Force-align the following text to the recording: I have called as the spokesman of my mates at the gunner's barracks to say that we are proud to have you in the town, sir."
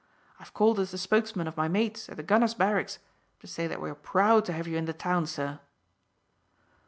I 0.39 0.41
have 0.41 0.53
called 0.55 0.79
as 0.79 0.89
the 0.89 0.97
spokesman 0.97 1.47
of 1.47 1.55
my 1.55 1.67
mates 1.67 2.09
at 2.09 2.17
the 2.17 2.23
gunner's 2.23 2.55
barracks 2.55 2.97
to 3.39 3.45
say 3.45 3.67
that 3.67 3.79
we 3.79 3.87
are 3.87 3.93
proud 3.93 4.45
to 4.45 4.53
have 4.53 4.67
you 4.67 4.75
in 4.75 4.85
the 4.85 4.93
town, 4.93 5.27
sir." 5.27 5.59